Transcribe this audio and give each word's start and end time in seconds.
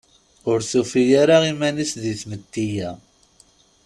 Ur 0.49 0.59
tufi 0.69 1.03
ara 1.21 1.37
iman-is 1.51 1.93
di 2.01 2.13
tmetti-a. 2.21 2.91